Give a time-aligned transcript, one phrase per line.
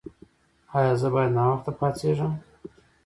[0.77, 2.33] ایا زه باید ناوخته پاڅیږم؟